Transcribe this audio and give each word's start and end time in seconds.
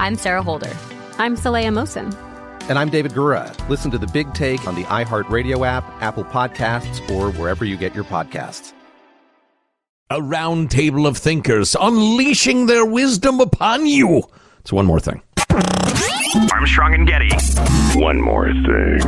I'm 0.00 0.16
Sarah 0.16 0.42
Holder. 0.42 0.74
I'm 1.18 1.36
Saleha 1.36 1.68
Mohsin. 1.68 2.16
And 2.70 2.78
I'm 2.78 2.88
David 2.88 3.12
Gura. 3.12 3.54
Listen 3.68 3.90
to 3.90 3.98
the 3.98 4.06
big 4.06 4.32
take 4.32 4.66
on 4.66 4.74
the 4.74 4.84
iHeartRadio 4.84 5.66
app, 5.66 5.84
Apple 6.00 6.24
Podcasts, 6.24 7.06
or 7.10 7.30
wherever 7.32 7.66
you 7.66 7.76
get 7.76 7.94
your 7.94 8.04
podcasts. 8.04 8.72
A 10.08 10.22
round 10.22 10.70
table 10.70 11.06
of 11.06 11.18
thinkers 11.18 11.76
unleashing 11.78 12.64
their 12.64 12.86
wisdom 12.86 13.40
upon 13.40 13.84
you. 13.84 14.22
It's 14.60 14.72
one 14.72 14.86
more 14.86 15.00
thing. 15.00 15.20
Armstrong 16.50 16.94
and 16.94 17.06
Getty. 17.06 17.28
One 18.00 18.22
more 18.22 18.46
thing. 18.46 19.00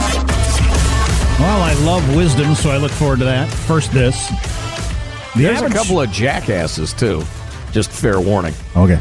Well, 1.38 1.62
I 1.62 1.74
love 1.86 2.14
wisdom, 2.14 2.54
so 2.54 2.68
I 2.68 2.76
look 2.76 2.92
forward 2.92 3.20
to 3.20 3.24
that. 3.24 3.48
First, 3.48 3.92
this. 3.92 4.28
The 4.28 5.44
There's 5.44 5.56
average... 5.56 5.72
a 5.72 5.74
couple 5.74 6.02
of 6.02 6.10
jackasses, 6.10 6.92
too. 6.92 7.22
Just 7.70 7.90
fair 7.90 8.20
warning. 8.20 8.52
Okay. 8.76 9.00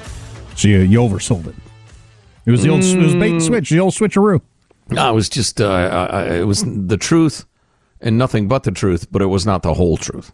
So 0.56 0.70
you, 0.70 0.80
you 0.80 1.00
oversold 1.00 1.48
it. 1.48 1.56
It 2.46 2.52
was 2.52 2.64
the 2.64 2.70
old, 2.70 2.82
mm. 2.82 2.96
it 2.96 3.04
was 3.04 3.16
bait 3.16 3.32
and 3.32 3.44
switch, 3.44 3.70
the 3.70 3.80
old 3.80 3.94
switcheroo. 3.94 4.42
No, 4.90 5.12
it 5.12 5.14
was 5.14 5.30
just, 5.30 5.62
uh, 5.62 5.66
uh, 5.66 6.28
it 6.32 6.44
was 6.44 6.64
the 6.64 6.98
truth 6.98 7.46
and 8.02 8.18
nothing 8.18 8.48
but 8.48 8.64
the 8.64 8.72
truth, 8.72 9.12
but 9.12 9.22
it 9.22 9.28
was 9.28 9.46
not 9.46 9.64
the 9.64 9.76
whole 9.76 9.98
truth. 9.98 10.32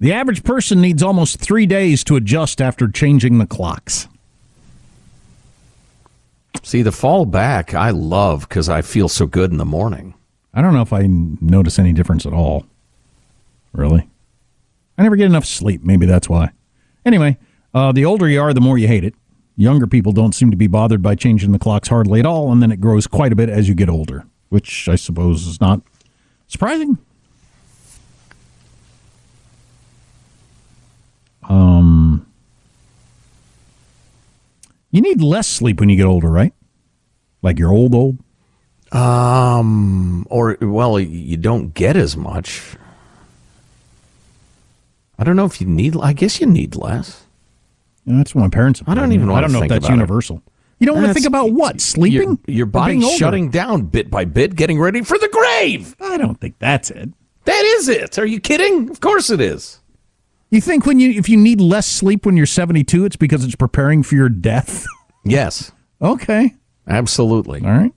The 0.00 0.12
average 0.12 0.44
person 0.44 0.80
needs 0.80 1.02
almost 1.02 1.38
three 1.38 1.66
days 1.66 2.02
to 2.04 2.16
adjust 2.16 2.60
after 2.60 2.88
changing 2.88 3.38
the 3.38 3.46
clocks. 3.46 4.08
See, 6.62 6.82
the 6.82 6.92
fall 6.92 7.26
back 7.26 7.74
I 7.74 7.90
love 7.90 8.48
because 8.48 8.68
I 8.68 8.82
feel 8.82 9.08
so 9.08 9.26
good 9.26 9.50
in 9.50 9.56
the 9.56 9.64
morning. 9.64 10.14
I 10.52 10.62
don't 10.62 10.74
know 10.74 10.82
if 10.82 10.92
I 10.92 11.06
notice 11.06 11.78
any 11.78 11.92
difference 11.92 12.26
at 12.26 12.32
all. 12.32 12.66
Really? 13.72 14.08
I 14.98 15.02
never 15.02 15.16
get 15.16 15.26
enough 15.26 15.44
sleep. 15.44 15.82
Maybe 15.84 16.06
that's 16.06 16.28
why. 16.28 16.50
Anyway, 17.06 17.38
uh, 17.72 17.92
the 17.92 18.04
older 18.04 18.28
you 18.28 18.40
are, 18.40 18.52
the 18.52 18.60
more 18.60 18.76
you 18.78 18.88
hate 18.88 19.04
it. 19.04 19.14
Younger 19.56 19.86
people 19.86 20.12
don't 20.12 20.34
seem 20.34 20.50
to 20.50 20.56
be 20.56 20.66
bothered 20.66 21.02
by 21.02 21.14
changing 21.14 21.52
the 21.52 21.58
clocks 21.58 21.88
hardly 21.88 22.20
at 22.20 22.26
all, 22.26 22.50
and 22.50 22.62
then 22.62 22.72
it 22.72 22.80
grows 22.80 23.06
quite 23.06 23.32
a 23.32 23.36
bit 23.36 23.48
as 23.48 23.68
you 23.68 23.74
get 23.74 23.88
older, 23.88 24.24
which 24.48 24.88
I 24.88 24.94
suppose 24.94 25.46
is 25.46 25.60
not 25.60 25.82
surprising. 26.46 26.98
Um, 31.48 32.26
you 34.90 35.00
need 35.02 35.20
less 35.20 35.48
sleep 35.48 35.80
when 35.80 35.88
you 35.88 35.96
get 35.96 36.06
older, 36.06 36.30
right? 36.30 36.54
Like 37.42 37.58
you're 37.58 37.72
old, 37.72 37.94
old. 37.94 38.18
Um, 38.92 40.26
or 40.30 40.56
well, 40.60 40.98
you 40.98 41.36
don't 41.36 41.74
get 41.74 41.96
as 41.96 42.16
much. 42.16 42.76
I 45.18 45.24
don't 45.24 45.36
know 45.36 45.44
if 45.44 45.60
you 45.60 45.66
need. 45.66 45.96
I 46.00 46.12
guess 46.12 46.40
you 46.40 46.46
need 46.46 46.76
less. 46.76 47.24
Yeah, 48.04 48.16
that's 48.16 48.34
what 48.34 48.42
my 48.42 48.48
parents. 48.48 48.82
I 48.86 48.94
don't 48.94 49.12
even. 49.12 49.30
I 49.30 49.40
don't 49.40 49.52
know 49.52 49.62
if 49.62 49.68
that's 49.68 49.88
universal. 49.88 50.38
It. 50.38 50.42
You 50.80 50.86
don't 50.86 50.96
want 50.96 51.08
to 51.08 51.14
think 51.14 51.26
about 51.26 51.52
what 51.52 51.80
sleeping. 51.80 52.38
Your, 52.46 52.56
your 52.56 52.66
body's 52.66 53.08
shutting 53.16 53.50
down 53.50 53.82
bit 53.82 54.10
by 54.10 54.24
bit, 54.24 54.56
getting 54.56 54.80
ready 54.80 55.02
for 55.02 55.18
the 55.18 55.28
grave. 55.28 55.94
I 56.00 56.16
don't 56.16 56.40
think 56.40 56.58
that's 56.58 56.90
it. 56.90 57.10
That 57.44 57.64
is 57.78 57.88
it. 57.88 58.18
Are 58.18 58.24
you 58.24 58.40
kidding? 58.40 58.88
Of 58.90 59.00
course 59.00 59.28
it 59.28 59.40
is. 59.40 59.80
You 60.50 60.60
think 60.60 60.86
when 60.86 60.98
you 60.98 61.10
if 61.10 61.28
you 61.28 61.36
need 61.36 61.60
less 61.60 61.86
sleep 61.86 62.24
when 62.24 62.36
you're 62.36 62.46
72, 62.46 63.04
it's 63.04 63.16
because 63.16 63.44
it's 63.44 63.54
preparing 63.54 64.02
for 64.02 64.14
your 64.14 64.28
death? 64.28 64.86
Yes. 65.22 65.70
okay. 66.00 66.54
Absolutely. 66.88 67.60
All 67.60 67.70
right. 67.70 67.92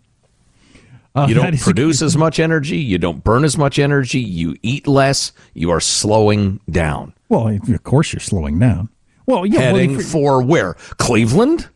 Uh, 1.16 1.28
you 1.30 1.36
don't 1.36 1.58
produce 1.58 2.02
as 2.02 2.18
much 2.18 2.38
energy. 2.38 2.78
You 2.80 2.98
don't 2.98 3.24
burn 3.24 3.46
as 3.46 3.58
much 3.58 3.80
energy. 3.80 4.20
You 4.20 4.58
eat 4.62 4.88
less. 4.88 5.32
You 5.54 5.70
are 5.70 5.80
slowing 5.80 6.60
down. 6.70 7.14
Well, 7.30 7.48
of 7.48 7.84
course 7.84 8.12
you're 8.12 8.20
slowing 8.20 8.60
down. 8.60 8.90
Well, 9.26 9.46
yeah, 9.46 9.62
heading 9.62 9.98
well, 9.98 10.06
for 10.06 10.44
where? 10.44 10.74
Cleveland. 10.98 11.70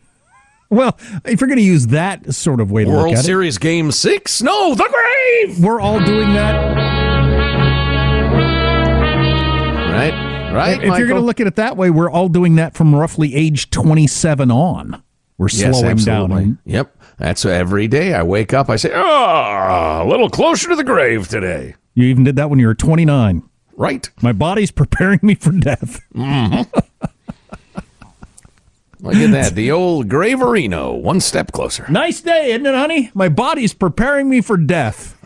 Well, 0.69 0.97
if 1.23 1.39
you're 1.39 1.47
going 1.47 1.59
to 1.59 1.63
use 1.63 1.87
that 1.87 2.33
sort 2.33 2.59
of 2.59 2.71
way 2.71 2.83
to 2.83 2.89
World 2.89 3.03
look 3.03 3.13
at 3.13 3.19
it. 3.19 3.23
Series 3.23 3.55
it, 3.55 3.61
Game 3.61 3.91
Six, 3.91 4.41
no, 4.41 4.75
the 4.75 4.83
grave. 4.83 5.63
We're 5.63 5.79
all 5.79 6.03
doing 6.03 6.33
that, 6.33 6.75
right? 9.91 10.27
Right. 10.53 10.77
If, 10.77 10.91
if 10.91 10.97
you're 10.97 11.07
going 11.07 11.21
to 11.21 11.25
look 11.25 11.39
at 11.39 11.47
it 11.47 11.55
that 11.55 11.77
way, 11.77 11.89
we're 11.89 12.09
all 12.09 12.29
doing 12.29 12.55
that 12.55 12.73
from 12.73 12.95
roughly 12.95 13.35
age 13.35 13.69
27 13.69 14.49
on. 14.49 15.03
We're 15.37 15.49
slowing 15.49 15.97
yes, 15.97 16.05
down. 16.05 16.57
Yep. 16.65 16.97
That's 17.17 17.45
every 17.45 17.87
day 17.87 18.13
I 18.13 18.23
wake 18.23 18.53
up, 18.53 18.69
I 18.69 18.75
say, 18.75 18.91
oh, 18.93 20.01
a 20.03 20.07
little 20.07 20.29
closer 20.29 20.69
to 20.69 20.75
the 20.75 20.83
grave 20.83 21.27
today. 21.27 21.75
You 21.93 22.05
even 22.05 22.23
did 22.23 22.35
that 22.37 22.49
when 22.49 22.59
you 22.59 22.67
were 22.67 22.75
29. 22.75 23.47
Right. 23.75 24.09
My 24.21 24.31
body's 24.31 24.71
preparing 24.71 25.19
me 25.21 25.35
for 25.35 25.51
death. 25.51 26.01
Mm-hmm. 26.13 26.79
Look 28.99 29.15
at 29.15 29.31
that. 29.31 29.53
The 29.55 29.71
old 29.71 30.07
Graverino, 30.07 30.99
one 30.99 31.19
step 31.19 31.51
closer. 31.51 31.85
Nice 31.89 32.21
day, 32.21 32.51
isn't 32.51 32.65
it, 32.65 32.75
honey? 32.75 33.11
My 33.13 33.29
body's 33.29 33.73
preparing 33.73 34.29
me 34.29 34.41
for 34.41 34.57
death. 34.57 35.17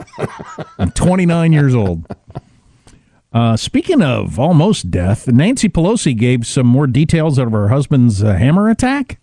I'm 0.77 0.91
29 0.91 1.51
years 1.53 1.75
old. 1.75 2.05
Uh, 3.33 3.55
speaking 3.55 4.01
of 4.01 4.37
almost 4.37 4.91
death, 4.91 5.27
Nancy 5.27 5.69
Pelosi 5.69 6.15
gave 6.17 6.45
some 6.45 6.67
more 6.67 6.87
details 6.87 7.37
of 7.37 7.51
her 7.51 7.69
husband's 7.69 8.21
uh, 8.23 8.33
hammer 8.33 8.69
attack. 8.69 9.19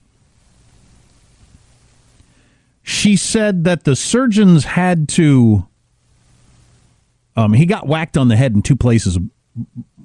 She 2.83 3.17
said 3.17 3.65
that 3.65 3.85
the 3.85 3.95
surgeons 3.95 4.65
had 4.65 5.09
to. 5.11 5.67
Um, 7.37 7.53
he 7.53 7.67
got 7.67 7.87
whacked 7.87 8.17
on 8.17 8.29
the 8.29 8.37
head 8.37 8.55
in 8.55 8.63
two 8.63 8.77
places 8.77 9.19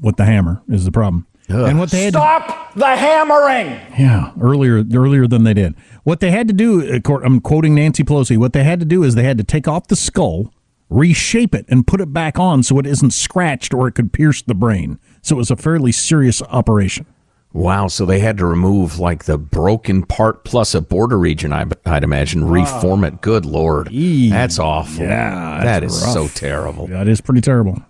with 0.01 0.17
the 0.17 0.25
hammer. 0.25 0.61
Is 0.67 0.83
the 0.83 0.91
problem? 0.91 1.25
Ugh. 1.49 1.69
And 1.69 1.77
what 1.77 1.91
they 1.91 2.05
had 2.05 2.13
stop 2.13 2.73
to, 2.73 2.79
the 2.79 2.95
hammering. 2.95 3.67
Yeah, 3.97 4.31
earlier 4.39 4.83
earlier 4.93 5.27
than 5.27 5.43
they 5.43 5.53
did. 5.53 5.75
What 6.03 6.19
they 6.19 6.31
had 6.31 6.47
to 6.47 6.53
do, 6.53 7.01
uh, 7.05 7.19
I'm 7.23 7.41
quoting 7.41 7.75
Nancy 7.75 8.03
Pelosi. 8.03 8.37
What 8.37 8.53
they 8.53 8.63
had 8.63 8.79
to 8.79 8.85
do 8.85 9.03
is 9.03 9.15
they 9.15 9.23
had 9.23 9.37
to 9.37 9.43
take 9.43 9.67
off 9.67 9.87
the 9.87 9.95
skull, 9.95 10.53
reshape 10.89 11.53
it, 11.53 11.65
and 11.67 11.85
put 11.85 11.99
it 11.99 12.13
back 12.13 12.39
on 12.39 12.63
so 12.63 12.79
it 12.79 12.85
isn't 12.85 13.11
scratched 13.11 13.73
or 13.73 13.87
it 13.87 13.93
could 13.93 14.13
pierce 14.13 14.41
the 14.41 14.55
brain. 14.55 14.99
So 15.21 15.35
it 15.35 15.37
was 15.37 15.51
a 15.51 15.55
fairly 15.57 15.91
serious 15.91 16.41
operation. 16.43 17.05
Wow, 17.51 17.87
so 17.87 18.05
they 18.05 18.19
had 18.19 18.37
to 18.39 18.47
remove 18.47 18.97
like 18.97 19.25
the 19.25 19.37
broken 19.37 20.03
part 20.03 20.43
plus 20.43 20.73
a 20.73 20.81
border 20.81 21.19
region, 21.19 21.53
I, 21.53 21.65
would 21.65 22.03
imagine, 22.03 22.45
reform 22.45 23.03
it. 23.03 23.21
Good 23.21 23.45
Lord. 23.45 23.91
Eee. 23.91 24.29
That's 24.31 24.57
awful. 24.57 25.03
Yeah, 25.03 25.61
that's 25.61 25.63
that 25.65 25.83
is 25.83 26.01
rough. 26.01 26.13
so 26.13 26.27
terrible. 26.29 26.87
That 26.87 27.07
is 27.07 27.21
pretty 27.21 27.41
terrible. 27.41 27.83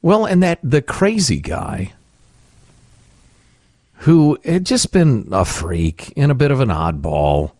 Well, 0.00 0.26
and 0.26 0.42
that 0.42 0.58
the 0.64 0.82
crazy 0.82 1.38
guy 1.38 1.92
who 4.02 4.36
had 4.44 4.66
just 4.66 4.90
been 4.90 5.28
a 5.30 5.44
freak 5.44 6.12
and 6.16 6.32
a 6.32 6.34
bit 6.34 6.50
of 6.50 6.58
an 6.58 6.70
oddball, 6.70 7.52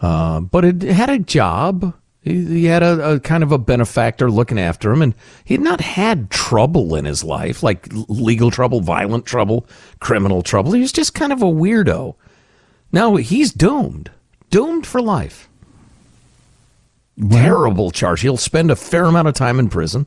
uh, 0.00 0.40
but 0.40 0.64
had 0.64 0.82
had 0.82 1.10
a 1.10 1.18
job. 1.18 1.94
He, 2.22 2.44
he 2.44 2.64
had 2.64 2.82
a, 2.82 3.12
a, 3.12 3.20
kind 3.20 3.44
of 3.44 3.52
a 3.52 3.58
benefactor 3.58 4.30
looking 4.30 4.58
after 4.58 4.92
him, 4.92 5.00
and 5.00 5.14
he 5.44 5.54
had 5.54 5.62
not 5.62 5.80
had 5.80 6.28
trouble 6.28 6.96
in 6.96 7.04
his 7.04 7.22
life, 7.22 7.62
like 7.62 7.86
legal 8.08 8.50
trouble, 8.50 8.80
violent 8.80 9.26
trouble, 9.26 9.64
criminal 10.00 10.42
trouble. 10.42 10.72
He 10.72 10.80
was 10.80 10.92
just 10.92 11.14
kind 11.14 11.32
of 11.32 11.40
a 11.40 11.46
weirdo. 11.46 12.16
Now 12.90 13.14
he's 13.16 13.52
doomed, 13.52 14.10
doomed 14.50 14.86
for 14.86 15.00
life. 15.00 15.48
Terrible 17.30 17.92
charge. 17.92 18.22
He'll 18.22 18.36
spend 18.36 18.72
a 18.72 18.76
fair 18.76 19.04
amount 19.04 19.28
of 19.28 19.34
time 19.34 19.60
in 19.60 19.68
prison. 19.68 20.06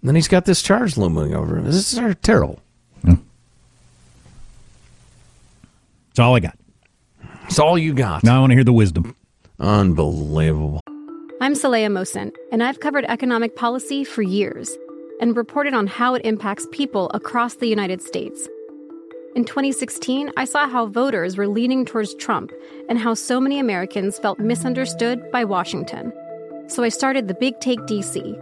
And 0.00 0.08
then 0.08 0.14
he's 0.14 0.28
got 0.28 0.46
this 0.46 0.62
charge 0.62 0.96
looming 0.96 1.34
over 1.34 1.58
him. 1.58 1.64
This 1.64 1.92
is 1.92 2.16
terrible. 2.22 2.60
Yeah. 3.02 3.16
That's 6.14 6.22
all 6.24 6.36
I 6.36 6.40
got. 6.40 6.56
It's 7.46 7.58
all 7.58 7.76
you 7.76 7.92
got. 7.92 8.22
Now 8.22 8.36
I 8.36 8.38
want 8.38 8.52
to 8.52 8.54
hear 8.54 8.62
the 8.62 8.72
wisdom. 8.72 9.16
Unbelievable. 9.58 10.80
I'm 11.40 11.54
Saleha 11.54 11.88
Mohsin, 11.88 12.32
and 12.52 12.62
I've 12.62 12.78
covered 12.78 13.04
economic 13.06 13.56
policy 13.56 14.04
for 14.04 14.22
years 14.22 14.78
and 15.20 15.36
reported 15.36 15.74
on 15.74 15.88
how 15.88 16.14
it 16.14 16.24
impacts 16.24 16.68
people 16.70 17.10
across 17.14 17.56
the 17.56 17.66
United 17.66 18.00
States. 18.00 18.48
In 19.34 19.44
2016, 19.44 20.30
I 20.36 20.44
saw 20.44 20.68
how 20.68 20.86
voters 20.86 21.36
were 21.36 21.48
leaning 21.48 21.84
towards 21.84 22.14
Trump 22.14 22.52
and 22.88 22.96
how 22.96 23.14
so 23.14 23.40
many 23.40 23.58
Americans 23.58 24.16
felt 24.16 24.38
misunderstood 24.38 25.32
by 25.32 25.42
Washington. 25.42 26.12
So 26.68 26.84
I 26.84 26.90
started 26.90 27.26
the 27.26 27.34
Big 27.34 27.58
Take 27.58 27.80
DC. 27.80 28.40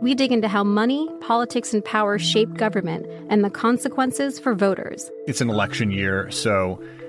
We 0.00 0.14
dig 0.14 0.32
into 0.32 0.48
how 0.48 0.64
money, 0.64 1.10
politics, 1.20 1.74
and 1.74 1.84
power 1.84 2.18
shape 2.18 2.54
government 2.54 3.06
and 3.28 3.44
the 3.44 3.50
consequences 3.50 4.38
for 4.38 4.54
voters. 4.54 5.10
It's 5.26 5.42
an 5.42 5.50
election 5.50 5.90
year, 5.90 6.30
so 6.30 6.82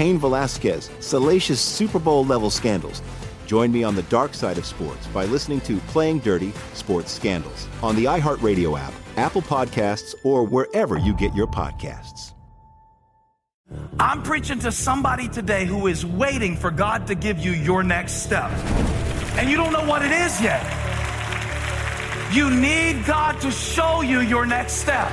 Cain 0.00 0.16
Velasquez, 0.16 0.88
salacious 1.00 1.60
Super 1.60 1.98
Bowl 1.98 2.24
level 2.24 2.48
scandals. 2.48 3.02
Join 3.44 3.70
me 3.70 3.84
on 3.84 3.94
the 3.94 4.02
dark 4.04 4.32
side 4.32 4.56
of 4.56 4.64
sports 4.64 5.06
by 5.08 5.26
listening 5.26 5.60
to 5.60 5.76
Playing 5.88 6.20
Dirty 6.20 6.54
Sports 6.72 7.12
Scandals 7.12 7.68
on 7.82 7.94
the 7.96 8.06
iHeartRadio 8.06 8.80
app, 8.80 8.94
Apple 9.18 9.42
Podcasts, 9.42 10.14
or 10.24 10.42
wherever 10.42 10.96
you 10.96 11.14
get 11.16 11.34
your 11.34 11.48
podcasts. 11.48 12.32
I'm 13.98 14.22
preaching 14.22 14.58
to 14.60 14.72
somebody 14.72 15.28
today 15.28 15.66
who 15.66 15.86
is 15.86 16.06
waiting 16.06 16.56
for 16.56 16.70
God 16.70 17.06
to 17.08 17.14
give 17.14 17.38
you 17.38 17.50
your 17.50 17.82
next 17.82 18.22
step 18.22 18.50
and 19.36 19.50
you 19.50 19.58
don't 19.58 19.70
know 19.70 19.84
what 19.84 20.00
it 20.02 20.12
is 20.12 20.40
yet. 20.40 20.64
You 22.32 22.48
need 22.48 23.04
God 23.04 23.38
to 23.42 23.50
show 23.50 24.00
you 24.00 24.20
your 24.20 24.46
next 24.46 24.76
step. 24.76 25.12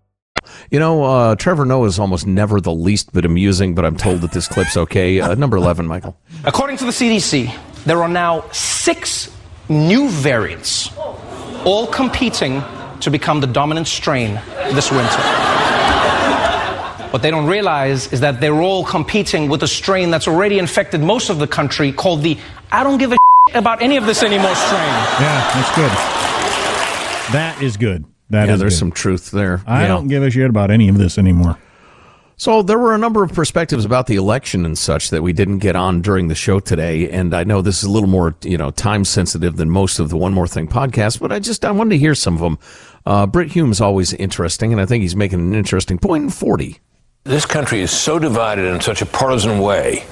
You 0.69 0.79
know, 0.79 1.03
uh, 1.03 1.35
Trevor 1.35 1.65
Noah 1.65 1.87
is 1.87 1.99
almost 1.99 2.25
never 2.25 2.61
the 2.61 2.73
least 2.73 3.13
bit 3.13 3.25
amusing, 3.25 3.75
but 3.75 3.85
I'm 3.85 3.97
told 3.97 4.21
that 4.21 4.31
this 4.31 4.47
clip's 4.47 4.77
okay. 4.77 5.19
Uh, 5.19 5.35
number 5.35 5.57
11, 5.57 5.85
Michael. 5.85 6.17
According 6.43 6.77
to 6.77 6.85
the 6.85 6.91
CDC, 6.91 7.53
there 7.85 8.01
are 8.01 8.09
now 8.09 8.49
six 8.51 9.35
new 9.69 10.09
variants, 10.09 10.95
all 11.65 11.87
competing 11.87 12.61
to 13.01 13.09
become 13.09 13.39
the 13.39 13.47
dominant 13.47 13.87
strain 13.87 14.39
this 14.73 14.91
winter. 14.91 15.21
What 17.11 17.21
they 17.21 17.29
don't 17.29 17.47
realize 17.47 18.11
is 18.13 18.21
that 18.21 18.39
they're 18.39 18.61
all 18.61 18.85
competing 18.85 19.49
with 19.49 19.63
a 19.63 19.67
strain 19.67 20.11
that's 20.11 20.29
already 20.29 20.59
infected 20.59 21.01
most 21.01 21.29
of 21.29 21.39
the 21.39 21.47
country 21.47 21.91
called 21.91 22.21
the 22.23 22.37
I 22.71 22.85
don't 22.85 22.97
give 22.97 23.11
a 23.11 23.17
about 23.53 23.81
any 23.81 23.97
of 23.97 24.05
this 24.05 24.23
anymore 24.23 24.55
strain. 24.55 24.79
Yeah, 25.19 25.51
that's 25.53 25.75
good. 25.75 25.91
That 27.33 27.61
is 27.61 27.75
good. 27.75 28.05
That 28.31 28.47
yeah, 28.47 28.53
is 28.55 28.59
there's 28.59 28.73
good. 28.73 28.79
some 28.79 28.91
truth 28.91 29.31
there. 29.31 29.61
I 29.67 29.81
yeah. 29.81 29.87
don't 29.89 30.07
give 30.07 30.23
a 30.23 30.31
shit 30.31 30.49
about 30.49 30.71
any 30.71 30.89
of 30.89 30.97
this 30.97 31.17
anymore. 31.17 31.57
So 32.37 32.63
there 32.63 32.79
were 32.79 32.95
a 32.95 32.97
number 32.97 33.21
of 33.23 33.31
perspectives 33.33 33.85
about 33.85 34.07
the 34.07 34.15
election 34.15 34.65
and 34.65 34.75
such 34.75 35.11
that 35.11 35.21
we 35.21 35.31
didn't 35.31 35.59
get 35.59 35.75
on 35.75 36.01
during 36.01 36.27
the 36.27 36.33
show 36.33 36.59
today, 36.59 37.07
and 37.11 37.35
I 37.35 37.43
know 37.43 37.61
this 37.61 37.77
is 37.79 37.83
a 37.83 37.91
little 37.91 38.09
more, 38.09 38.33
you 38.41 38.57
know, 38.57 38.71
time 38.71 39.05
sensitive 39.05 39.57
than 39.57 39.69
most 39.69 39.99
of 39.99 40.09
the 40.09 40.17
One 40.17 40.33
More 40.33 40.47
Thing 40.47 40.67
podcast, 40.67 41.19
but 41.19 41.31
I 41.31 41.37
just 41.37 41.63
I 41.63 41.69
wanted 41.69 41.91
to 41.91 41.97
hear 41.99 42.15
some 42.15 42.33
of 42.33 42.39
them. 42.39 42.57
Uh, 43.05 43.27
Brit 43.27 43.51
Hume's 43.51 43.79
always 43.79 44.13
interesting, 44.13 44.71
and 44.71 44.81
I 44.81 44.87
think 44.87 45.03
he's 45.03 45.15
making 45.15 45.39
an 45.39 45.53
interesting 45.53 45.99
point 45.99 46.23
in 46.23 46.29
forty. 46.31 46.79
This 47.25 47.45
country 47.45 47.81
is 47.81 47.91
so 47.91 48.17
divided 48.17 48.65
in 48.65 48.81
such 48.81 49.03
a 49.03 49.05
partisan 49.05 49.59
way 49.59 50.03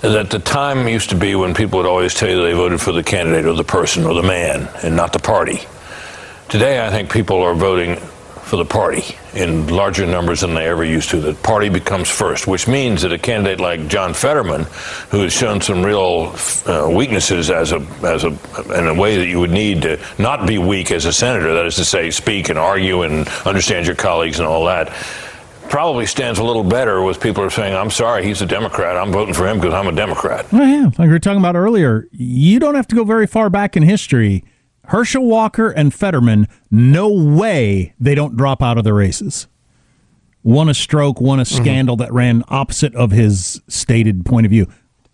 that 0.00 0.30
the 0.30 0.40
time 0.40 0.88
used 0.88 1.10
to 1.10 1.14
be 1.14 1.36
when 1.36 1.54
people 1.54 1.78
would 1.78 1.86
always 1.86 2.14
tell 2.14 2.28
you 2.28 2.42
they 2.42 2.52
voted 2.52 2.80
for 2.80 2.90
the 2.90 3.04
candidate 3.04 3.46
or 3.46 3.52
the 3.52 3.62
person 3.62 4.04
or 4.04 4.14
the 4.14 4.24
man 4.26 4.68
and 4.82 4.96
not 4.96 5.12
the 5.12 5.20
party. 5.20 5.60
Today, 6.48 6.86
I 6.86 6.90
think 6.90 7.10
people 7.10 7.42
are 7.42 7.54
voting 7.54 7.96
for 7.96 8.56
the 8.56 8.64
party 8.64 9.02
in 9.34 9.66
larger 9.66 10.06
numbers 10.06 10.42
than 10.42 10.54
they 10.54 10.68
ever 10.68 10.84
used 10.84 11.10
to. 11.10 11.20
The 11.20 11.34
party 11.34 11.68
becomes 11.68 12.08
first, 12.08 12.46
which 12.46 12.68
means 12.68 13.02
that 13.02 13.12
a 13.12 13.18
candidate 13.18 13.58
like 13.58 13.88
John 13.88 14.14
Fetterman, 14.14 14.62
who 15.10 15.22
has 15.22 15.32
shown 15.32 15.60
some 15.60 15.84
real 15.84 16.36
uh, 16.66 16.88
weaknesses 16.88 17.50
as 17.50 17.72
a 17.72 17.80
as 18.04 18.22
a 18.22 18.28
in 18.78 18.86
a 18.86 18.94
way 18.94 19.16
that 19.16 19.26
you 19.26 19.40
would 19.40 19.50
need 19.50 19.82
to 19.82 20.00
not 20.20 20.46
be 20.46 20.58
weak 20.58 20.92
as 20.92 21.04
a 21.04 21.12
senator, 21.12 21.52
that 21.54 21.66
is 21.66 21.74
to 21.76 21.84
say, 21.84 22.12
speak 22.12 22.48
and 22.48 22.58
argue 22.60 23.02
and 23.02 23.26
understand 23.44 23.84
your 23.84 23.96
colleagues 23.96 24.38
and 24.38 24.46
all 24.46 24.66
that. 24.66 24.94
Probably 25.68 26.06
stands 26.06 26.38
a 26.38 26.44
little 26.44 26.62
better 26.62 27.02
with 27.02 27.20
people 27.20 27.42
who 27.42 27.48
are 27.48 27.50
saying, 27.50 27.74
"I'm 27.74 27.90
sorry, 27.90 28.24
he's 28.24 28.40
a 28.40 28.46
Democrat. 28.46 28.96
I'm 28.96 29.10
voting 29.10 29.34
for 29.34 29.48
him 29.48 29.58
because 29.58 29.74
I'm 29.74 29.88
a 29.88 29.92
Democrat." 29.92 30.46
Well, 30.52 30.64
yeah, 30.64 30.84
like 30.84 30.98
we 30.98 31.08
were 31.08 31.18
talking 31.18 31.40
about 31.40 31.56
earlier, 31.56 32.06
you 32.12 32.60
don't 32.60 32.76
have 32.76 32.86
to 32.86 32.94
go 32.94 33.02
very 33.02 33.26
far 33.26 33.50
back 33.50 33.76
in 33.76 33.82
history 33.82 34.44
Herschel 34.88 35.24
Walker 35.24 35.70
and 35.70 35.92
Fetterman, 35.92 36.48
no 36.70 37.08
way 37.08 37.94
they 37.98 38.14
don't 38.14 38.36
drop 38.36 38.62
out 38.62 38.78
of 38.78 38.84
the 38.84 38.94
races. 38.94 39.46
One 40.42 40.68
a 40.68 40.74
stroke, 40.74 41.20
one 41.20 41.40
a 41.40 41.42
mm-hmm. 41.42 41.62
scandal 41.62 41.96
mm-hmm. 41.96 42.04
that 42.04 42.12
ran 42.12 42.44
opposite 42.48 42.94
of 42.94 43.10
his 43.10 43.60
stated 43.68 44.24
point 44.24 44.46
of 44.46 44.50
view. 44.50 44.68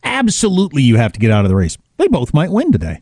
Absolutely, 0.05 0.83
you 0.83 0.97
have 0.97 1.12
to 1.12 1.21
get 1.21 1.31
out 1.31 1.45
of 1.45 1.49
the 1.49 1.57
race. 1.57 1.79
They 1.97 2.09
both 2.09 2.35
might 2.35 2.50
win 2.50 2.73
today. 2.73 3.00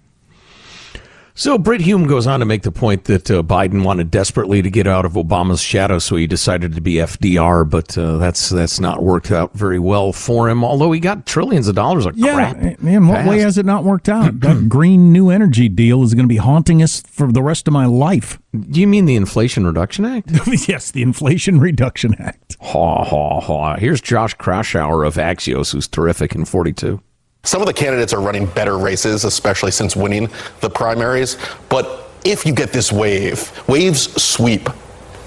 So 1.40 1.56
Brit 1.56 1.80
Hume 1.80 2.06
goes 2.06 2.26
on 2.26 2.40
to 2.40 2.44
make 2.44 2.64
the 2.64 2.70
point 2.70 3.04
that 3.04 3.30
uh, 3.30 3.42
Biden 3.42 3.82
wanted 3.82 4.10
desperately 4.10 4.60
to 4.60 4.68
get 4.68 4.86
out 4.86 5.06
of 5.06 5.14
Obama's 5.14 5.62
shadow, 5.62 5.98
so 5.98 6.16
he 6.16 6.26
decided 6.26 6.74
to 6.74 6.82
be 6.82 6.96
FDR. 6.96 7.68
But 7.68 7.96
uh, 7.96 8.18
that's 8.18 8.50
that's 8.50 8.78
not 8.78 9.02
worked 9.02 9.32
out 9.32 9.54
very 9.54 9.78
well 9.78 10.12
for 10.12 10.50
him. 10.50 10.62
Although 10.62 10.92
he 10.92 11.00
got 11.00 11.24
trillions 11.24 11.66
of 11.66 11.74
dollars 11.74 12.04
of 12.04 12.14
yeah, 12.14 12.52
crap. 12.52 12.82
in 12.82 13.08
what 13.08 13.24
way 13.24 13.38
has 13.38 13.56
it 13.56 13.64
not 13.64 13.84
worked 13.84 14.10
out? 14.10 14.38
that 14.40 14.68
green 14.68 15.14
new 15.14 15.30
energy 15.30 15.70
deal 15.70 16.02
is 16.02 16.12
going 16.12 16.26
to 16.26 16.28
be 16.28 16.36
haunting 16.36 16.82
us 16.82 17.00
for 17.06 17.32
the 17.32 17.42
rest 17.42 17.66
of 17.66 17.72
my 17.72 17.86
life. 17.86 18.38
Do 18.52 18.78
you 18.78 18.86
mean 18.86 19.06
the 19.06 19.16
Inflation 19.16 19.64
Reduction 19.64 20.04
Act? 20.04 20.30
yes, 20.68 20.90
the 20.90 21.00
Inflation 21.00 21.58
Reduction 21.58 22.16
Act. 22.18 22.58
Ha 22.60 23.02
ha 23.02 23.40
ha! 23.40 23.76
Here's 23.76 24.02
Josh 24.02 24.36
Kraushaar 24.36 25.06
of 25.06 25.14
Axios, 25.14 25.72
who's 25.72 25.88
terrific 25.88 26.34
in 26.34 26.44
42. 26.44 27.00
Some 27.42 27.62
of 27.62 27.66
the 27.66 27.72
candidates 27.72 28.12
are 28.12 28.20
running 28.20 28.46
better 28.46 28.78
races, 28.78 29.24
especially 29.24 29.70
since 29.70 29.96
winning 29.96 30.28
the 30.60 30.70
primaries. 30.70 31.36
But 31.68 32.10
if 32.24 32.44
you 32.44 32.52
get 32.52 32.72
this 32.72 32.92
wave, 32.92 33.66
waves 33.68 34.22
sweep 34.22 34.68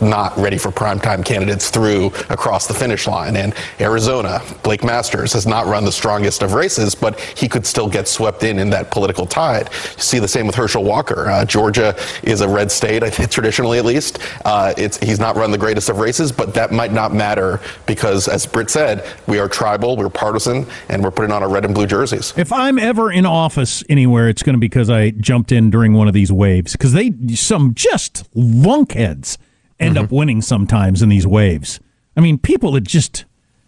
not 0.02 0.38
ready 0.38 0.58
for 0.58 0.70
primetime 0.70 1.24
candidates 1.26 1.70
through 1.70 2.08
across 2.30 2.68
the 2.68 2.74
finish 2.74 3.08
line. 3.08 3.36
And 3.36 3.54
Arizona, 3.80 4.42
Blake 4.64 4.84
Masters 4.84 5.34
has 5.34 5.48
not 5.48 5.66
run 5.66 5.86
the 5.86 5.92
strongest 5.92 6.42
of 6.42 6.54
races, 6.54 6.96
but 6.96 7.20
he 7.20 7.48
could 7.48 7.66
still 7.66 7.88
get 7.88 8.08
swept 8.08 8.44
in 8.44 8.60
in 8.60 8.70
that 8.72 8.92
political 8.92 9.26
tide. 9.26 9.70
You 9.72 10.02
see 10.02 10.20
the 10.20 10.28
same 10.28 10.46
with 10.48 10.56
Herschel 10.56 10.84
Walker. 10.84 11.30
Uh, 11.30 11.46
Georgia 11.46 11.96
is 12.24 12.42
a 12.42 12.48
red 12.48 12.72
state, 12.72 13.04
I 13.04 13.10
think, 13.10 13.30
traditionally 13.32 13.78
at 13.78 13.86
least. 13.86 14.20
Uh, 14.46 14.74
he's 14.76 15.20
not 15.20 15.36
run 15.36 15.52
the 15.52 15.58
greatest 15.58 15.90
of 15.90 16.00
races, 16.00 16.32
but 16.32 16.54
that 16.54 16.72
might 16.72 16.92
not 16.92 17.14
matter 17.14 17.60
because, 17.86 18.28
as 18.28 18.46
Brit 18.46 18.70
said, 18.70 19.06
we 19.28 19.40
are 19.40 19.48
tribal, 19.48 19.96
we're 19.96 20.10
partisan, 20.10 20.66
and 20.90 21.04
we're 21.04 21.12
putting 21.12 21.32
on 21.32 21.44
our 21.44 21.50
red 21.50 21.66
and 21.66 21.74
blue 21.74 21.88
jerseys. 21.88 22.34
If 22.38 22.52
I'm 22.52 22.80
ever 22.80 23.12
in 23.12 23.26
office 23.26 23.84
anywhere, 23.90 24.30
it's 24.30 24.44
going 24.44 24.56
to 24.56 24.60
be 24.60 24.68
because 24.74 24.90
I 24.90 25.12
jumped 25.12 25.52
in 25.52 25.70
during 25.70 25.94
one 25.94 26.08
of 26.08 26.14
these 26.14 26.32
waves 26.32 26.72
because 26.72 26.94
they 26.94 27.14
some 27.36 27.74
just 27.76 28.28
lunkheads 28.34 29.38
end 29.80 29.96
Mm-hmm. 29.96 30.06
up 30.06 30.12
winning 30.12 30.42
sometimes 30.42 31.02
in 31.02 31.10
these 31.10 31.28
waves. 31.28 31.80
I 32.16 32.22
mean, 32.22 32.38
people 32.38 32.72
that 32.74 32.82
just 32.82 33.26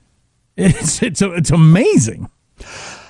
it's 0.57 1.01
it's 1.01 1.21
it's 1.21 1.51
amazing. 1.51 2.29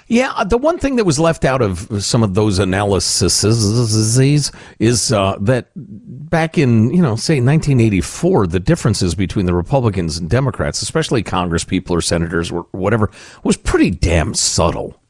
Yeah, 0.08 0.32
uh, 0.36 0.44
the 0.44 0.58
one 0.60 0.78
thing 0.78 0.98
that 0.98 1.04
was 1.06 1.18
left 1.18 1.46
out 1.46 1.64
of 1.64 2.04
some 2.04 2.22
of 2.22 2.36
those 2.36 2.60
analyses 2.60 4.52
is 4.80 5.12
uh, 5.12 5.38
that 5.42 5.70
back 5.76 6.60
in, 6.60 6.92
you 6.94 7.02
know, 7.02 7.16
say 7.16 7.42
1984, 7.42 8.46
the 8.48 8.60
differences 8.60 9.16
between 9.16 9.48
the 9.48 9.54
Republicans 9.56 10.20
and 10.20 10.30
Democrats, 10.30 10.84
especially 10.84 11.24
Congress 11.24 11.64
people 11.64 11.96
or 11.96 12.02
senators 12.02 12.52
or 12.52 12.68
whatever, 12.72 13.10
was 13.44 13.58
pretty 13.58 13.90
damn 13.90 14.36
subtle. 14.36 15.02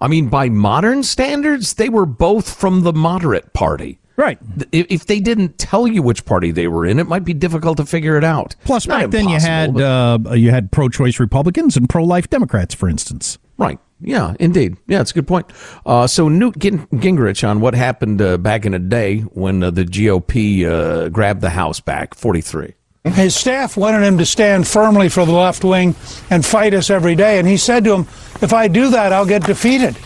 I 0.00 0.08
mean, 0.08 0.28
by 0.30 0.48
modern 0.48 1.02
standards, 1.02 1.74
they 1.74 1.90
were 1.90 2.06
both 2.06 2.54
from 2.54 2.84
the 2.84 2.92
moderate 2.94 3.52
party. 3.52 3.98
Right. 4.22 4.38
If, 4.70 4.86
if 4.88 5.06
they 5.06 5.18
didn't 5.18 5.58
tell 5.58 5.88
you 5.88 6.00
which 6.00 6.24
party 6.24 6.52
they 6.52 6.68
were 6.68 6.86
in, 6.86 7.00
it 7.00 7.08
might 7.08 7.24
be 7.24 7.34
difficult 7.34 7.78
to 7.78 7.84
figure 7.84 8.16
it 8.16 8.22
out. 8.22 8.54
Plus, 8.64 8.86
Not 8.86 9.00
back 9.00 9.10
then 9.10 9.28
you 9.28 9.40
had 9.40 9.74
but- 9.74 9.82
uh, 10.30 10.34
you 10.34 10.50
had 10.52 10.70
pro-choice 10.70 11.18
Republicans 11.18 11.76
and 11.76 11.88
pro-life 11.88 12.30
Democrats, 12.30 12.72
for 12.72 12.88
instance. 12.88 13.38
Right. 13.58 13.80
Yeah, 14.00 14.34
indeed. 14.38 14.76
Yeah, 14.86 15.00
it's 15.00 15.10
a 15.10 15.14
good 15.14 15.26
point. 15.26 15.46
Uh, 15.84 16.06
so 16.06 16.28
Newt 16.28 16.56
Gin- 16.58 16.86
Gingrich 16.88 17.48
on 17.48 17.60
what 17.60 17.74
happened 17.74 18.22
uh, 18.22 18.36
back 18.38 18.64
in 18.64 18.74
a 18.74 18.78
day 18.78 19.20
when 19.20 19.60
uh, 19.64 19.72
the 19.72 19.84
GOP 19.84 20.64
uh, 20.66 21.08
grabbed 21.08 21.40
the 21.40 21.50
House 21.50 21.80
back, 21.80 22.14
43. 22.14 22.74
His 23.04 23.34
staff 23.34 23.76
wanted 23.76 24.04
him 24.04 24.18
to 24.18 24.26
stand 24.26 24.68
firmly 24.68 25.08
for 25.08 25.26
the 25.26 25.32
left 25.32 25.64
wing 25.64 25.96
and 26.30 26.46
fight 26.46 26.74
us 26.74 26.90
every 26.90 27.16
day. 27.16 27.40
And 27.40 27.48
he 27.48 27.56
said 27.56 27.82
to 27.84 27.92
him, 27.94 28.02
If 28.40 28.52
I 28.52 28.68
do 28.68 28.90
that, 28.90 29.12
I'll 29.12 29.26
get 29.26 29.42
defeated. 29.42 29.96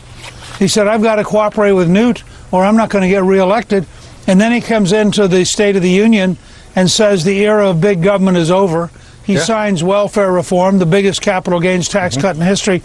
He 0.59 0.69
said, 0.69 0.87
I've 0.87 1.03
got 1.03 1.17
to 1.17 1.25
cooperate 1.25 1.73
with 1.73 1.91
Newt 1.91 2.23
or 2.51 2.65
I'm 2.65 2.77
not 2.77 2.89
going 2.89 3.03
to 3.03 3.09
get 3.09 3.23
reelected. 3.23 3.87
And 4.27 4.41
then 4.41 4.53
he 4.53 4.61
comes 4.61 4.93
into 4.93 5.29
the 5.29 5.45
State 5.45 5.77
of 5.77 5.83
the 5.83 5.91
Union 5.91 6.37
and 6.75 6.91
says 6.91 7.25
the 7.25 7.45
era 7.45 7.71
of 7.71 7.81
big 7.81 8.03
government 8.03 8.37
is 8.37 8.51
over. 8.51 8.91
He 9.25 9.35
Yeah. 9.35 9.41
signs 9.41 9.83
welfare 9.83 10.31
reform, 10.33 10.79
the 10.79 10.87
biggest 10.87 11.21
capital 11.23 11.61
gains 11.61 11.89
tax 11.89 12.17
cut 12.17 12.37
in 12.37 12.43
history. 12.43 12.83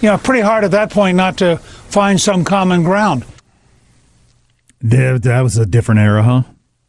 You 0.00 0.10
know, 0.10 0.18
pretty 0.18 0.42
hard 0.42 0.64
at 0.64 0.70
that 0.72 0.90
point 0.90 1.16
not 1.16 1.36
to 1.38 1.56
find 1.58 2.20
some 2.20 2.44
common 2.44 2.82
ground. 2.82 3.24
There, 4.80 5.18
that 5.18 5.40
was 5.40 5.56
a 5.56 5.66
different 5.66 6.00
era, 6.00 6.22
huh? 6.22 6.42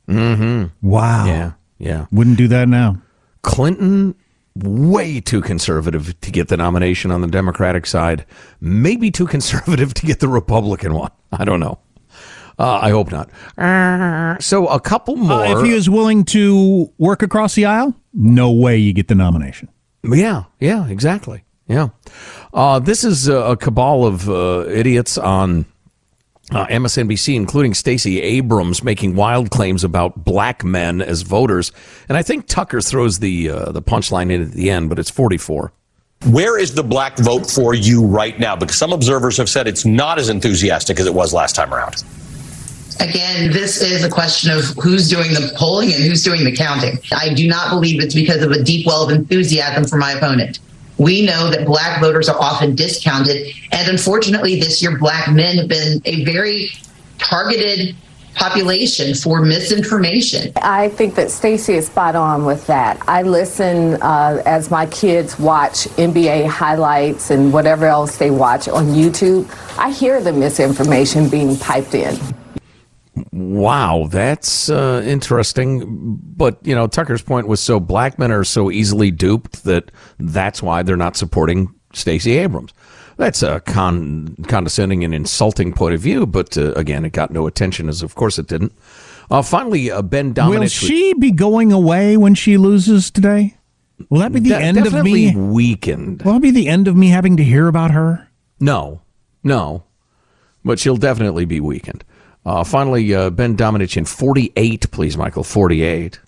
Mm-hmm. 0.08 0.88
Wow. 0.88 1.26
Yeah, 1.26 1.52
yeah. 1.78 2.06
Wouldn't 2.12 2.38
do 2.38 2.48
that 2.50 2.68
now. 2.70 2.98
Clinton, 3.42 4.16
way 4.56 5.20
too 5.22 5.42
conservative 5.42 6.20
to 6.22 6.32
get 6.32 6.50
the 6.50 6.58
nomination 6.58 7.10
on 7.12 7.22
the 7.22 7.28
Democratic 7.28 7.86
side. 7.86 8.26
Maybe 8.62 9.10
too 9.12 9.26
conservative 9.28 9.94
to 9.96 10.06
get 10.06 10.20
the 10.20 10.28
Republican 10.28 10.94
one. 10.94 11.12
I 11.32 11.46
don't 11.46 11.60
know. 11.60 11.80
Uh, 12.60 12.80
I 12.82 12.90
hope 12.90 13.10
not. 13.12 13.30
Uh, 13.58 14.38
so 14.40 14.68
a 14.68 14.82
couple 14.82 15.16
more. 15.16 15.46
Uh, 15.46 15.60
if 15.60 15.66
he 15.66 15.72
is 15.72 15.90
willing 15.90 16.26
to 16.26 16.92
work 16.98 17.24
across 17.24 17.56
the 17.56 17.66
aisle, 17.66 17.96
no 18.14 18.52
way 18.52 18.78
you 18.78 18.92
get 18.92 19.08
the 19.08 19.16
nomination. 19.16 19.70
Yeah, 20.04 20.44
yeah, 20.60 20.88
exactly. 20.90 21.46
Yeah. 21.68 21.90
Uh, 22.54 22.80
this 22.80 23.04
is 23.06 23.30
a, 23.30 23.36
a 23.38 23.58
cabal 23.58 24.06
of 24.06 24.30
uh, 24.30 24.66
idiots 24.68 25.18
on 25.18 25.66
uh, 26.52 26.66
MSNBC, 26.66 27.36
including 27.36 27.74
Stacey 27.74 28.22
Abrams, 28.22 28.84
making 28.84 29.16
wild 29.16 29.52
claims 29.52 29.84
about 29.84 30.26
black 30.26 30.64
men 30.64 31.02
as 31.02 31.22
voters. 31.22 31.72
And 32.10 32.18
I 32.18 32.24
think 32.24 32.48
Tucker 32.48 32.82
throws 32.82 33.20
the 33.20 33.50
uh, 33.52 33.72
the 33.72 33.82
punchline 33.82 34.32
in 34.32 34.42
at 34.42 34.52
the 34.52 34.70
end, 34.70 34.90
but 34.90 35.00
it's 35.00 35.10
44. 35.10 35.72
Where 36.26 36.58
is 36.58 36.74
the 36.74 36.84
black 36.84 37.18
vote 37.18 37.50
for 37.50 37.74
you 37.74 38.06
right 38.06 38.38
now? 38.38 38.56
Because 38.56 38.76
some 38.76 38.92
observers 38.92 39.38
have 39.38 39.48
said 39.48 39.68
it's 39.68 39.86
not 39.86 40.20
as 40.20 40.28
enthusiastic 40.28 41.00
as 41.00 41.06
it 41.06 41.14
was 41.14 41.34
last 41.34 41.56
time 41.56 41.74
around. 41.74 42.04
Again, 43.00 43.52
this 43.52 43.82
is 43.82 44.04
a 44.04 44.10
question 44.10 44.52
of 44.52 44.66
who's 44.82 45.10
doing 45.10 45.34
the 45.34 45.54
polling 45.56 45.94
and 45.94 46.04
who's 46.04 46.24
doing 46.24 46.44
the 46.44 46.56
counting. 46.56 47.00
I 47.14 47.34
do 47.34 47.48
not 47.48 47.70
believe 47.70 48.02
it's 48.04 48.14
because 48.14 48.44
of 48.44 48.52
a 48.52 48.62
deep 48.62 48.86
well 48.86 49.04
of 49.04 49.12
enthusiasm 49.12 49.86
for 49.86 49.98
my 49.98 50.12
opponent. 50.12 50.60
We 50.98 51.26
know 51.26 51.50
that 51.50 51.66
black 51.66 52.02
voters 52.02 52.28
are 52.28 52.38
often 52.38 52.76
discounted. 52.76 53.54
And 53.72 53.88
unfortunately, 53.88 54.60
this 54.60 54.82
year, 54.82 54.98
black 54.98 55.32
men 55.32 55.58
have 55.58 55.70
been 55.70 56.02
a 56.04 56.26
very 56.26 56.72
targeted 57.20 57.96
population 58.36 59.14
for 59.14 59.42
misinformation. 59.42 60.52
I 60.62 60.90
think 60.90 61.16
that 61.16 61.32
Stacey 61.32 61.76
is 61.76 61.88
spot 61.88 62.16
on 62.16 62.46
with 62.46 62.68
that. 62.68 63.02
I 63.08 63.24
listen 63.24 64.02
uh, 64.02 64.42
as 64.46 64.70
my 64.70 64.86
kids 64.88 65.40
watch 65.40 65.86
NBA 65.98 66.48
highlights 66.48 67.32
and 67.32 67.54
whatever 67.54 67.86
else 67.86 68.18
they 68.18 68.32
watch 68.32 68.68
on 68.68 68.88
YouTube. 68.88 69.50
I 69.78 69.92
hear 69.92 70.22
the 70.22 70.34
misinformation 70.34 71.30
being 71.30 71.58
piped 71.58 71.94
in. 71.96 72.18
Wow, 73.32 74.08
that's 74.10 74.70
uh, 74.70 75.02
interesting. 75.06 76.18
But 76.36 76.58
you 76.66 76.76
know, 76.76 76.88
Tucker's 76.88 77.22
point 77.22 77.48
was 77.48 77.60
so 77.60 77.80
black 77.80 78.20
men 78.20 78.32
are 78.32 78.44
so 78.44 78.72
easily 78.72 79.12
duped 79.12 79.64
that 79.64 79.92
that's 80.20 80.62
why 80.62 80.84
they're 80.84 80.98
not 80.98 81.16
supporting 81.18 81.74
Stacey 81.94 82.38
Abrams. 82.38 82.74
That's 83.18 83.44
a 83.44 83.60
con- 83.62 84.36
condescending 84.48 85.04
and 85.04 85.14
insulting 85.14 85.74
point 85.74 85.94
of 85.94 86.00
view, 86.00 86.26
but 86.26 86.58
uh, 86.58 86.72
again, 86.74 87.04
it 87.04 87.12
got 87.12 87.32
no 87.32 87.48
attention, 87.48 87.90
as 87.90 88.02
of 88.02 88.16
course 88.16 88.40
it 88.40 88.48
didn't. 88.48 88.72
Uh, 89.30 89.42
finally, 89.42 89.92
uh, 89.92 90.02
Ben 90.02 90.34
Domenech. 90.34 90.60
Will 90.60 90.68
she 90.68 91.14
be 91.14 91.32
going 91.32 91.72
away 91.74 92.16
when 92.18 92.34
she 92.34 92.58
loses 92.58 93.12
today? 93.12 93.58
Will 94.10 94.20
that 94.22 94.32
be 94.32 94.40
the 94.40 94.50
De- 94.52 94.58
end 94.62 94.78
of 94.78 94.86
definitely 94.86 95.34
me? 95.34 95.36
weakened. 95.36 96.22
Will 96.22 96.34
that 96.34 96.42
be 96.42 96.52
the 96.52 96.70
end 96.70 96.88
of 96.88 96.96
me 96.96 97.10
having 97.10 97.36
to 97.38 97.44
hear 97.44 97.68
about 97.68 97.92
her? 97.92 98.30
No, 98.62 99.02
no, 99.44 99.84
but 100.64 100.80
she'll 100.80 100.96
definitely 100.98 101.44
be 101.44 101.60
weakened. 101.60 102.06
Uh, 102.50 102.64
finally, 102.64 103.14
uh, 103.14 103.30
Ben 103.30 103.56
Domenech 103.56 103.96
in 103.96 104.06
48, 104.06 104.90
please, 104.90 105.16
Michael, 105.16 105.44
48. 105.44 106.20